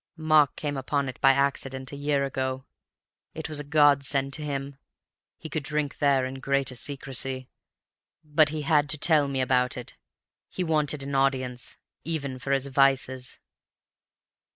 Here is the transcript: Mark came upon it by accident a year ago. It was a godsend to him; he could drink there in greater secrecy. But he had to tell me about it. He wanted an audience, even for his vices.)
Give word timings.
Mark 0.17 0.55
came 0.55 0.77
upon 0.77 1.07
it 1.07 1.21
by 1.21 1.31
accident 1.33 1.91
a 1.91 1.95
year 1.95 2.23
ago. 2.25 2.65
It 3.35 3.47
was 3.47 3.59
a 3.59 3.63
godsend 3.63 4.33
to 4.33 4.41
him; 4.41 4.77
he 5.37 5.47
could 5.47 5.61
drink 5.63 5.99
there 5.99 6.25
in 6.25 6.39
greater 6.39 6.73
secrecy. 6.73 7.49
But 8.23 8.49
he 8.49 8.63
had 8.63 8.89
to 8.89 8.97
tell 8.97 9.27
me 9.27 9.41
about 9.41 9.77
it. 9.77 9.95
He 10.49 10.63
wanted 10.63 11.03
an 11.03 11.13
audience, 11.13 11.77
even 12.03 12.39
for 12.39 12.51
his 12.51 12.65
vices.) 12.65 13.37